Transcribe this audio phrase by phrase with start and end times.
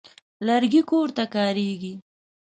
[0.47, 1.93] لرګي کور ته کارېږي.